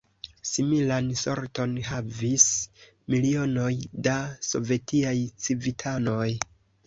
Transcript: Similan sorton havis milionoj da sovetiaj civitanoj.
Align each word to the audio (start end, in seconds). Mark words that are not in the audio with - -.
Similan 0.51 1.09
sorton 1.23 1.75
havis 1.89 2.45
milionoj 3.15 3.69
da 4.07 4.15
sovetiaj 4.49 5.15
civitanoj. 5.45 6.27